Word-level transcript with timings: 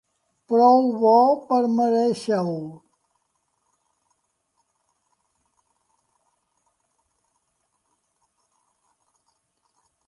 Prou 0.51 0.85
bo 1.01 1.17
per 1.49 1.59
merèixer-ho. 1.79 2.55